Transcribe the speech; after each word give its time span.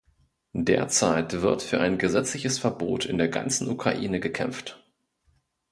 Derzeit 0.55 1.43
wird 1.43 1.61
für 1.61 1.79
ein 1.79 1.99
gesetzliches 1.99 2.57
Verbot 2.57 3.05
in 3.05 3.19
der 3.19 3.27
ganzen 3.27 3.69
Ukraine 3.69 4.19
gekämpft. 4.19 4.83